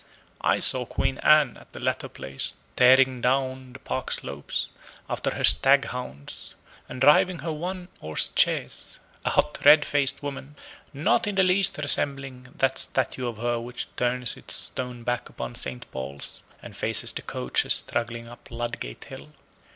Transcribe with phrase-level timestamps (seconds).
[0.43, 4.69] I saw Queen Anne at the latter place tearing down the Park slopes,
[5.07, 6.55] after her stag hounds,
[6.89, 10.55] and driving her one horse chaise a hot, red faced woman,
[10.91, 15.53] not in the least resembling that statue of her which turns its stone back upon
[15.53, 15.85] St.
[15.91, 19.29] Paul's, and faces the coaches struggling up Ludgate Hill.